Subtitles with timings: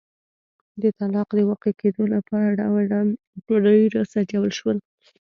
[0.81, 3.09] د طلاق د واقع کېدو لپاره ډول ډول
[3.47, 4.77] تدابیر وسنجول شول.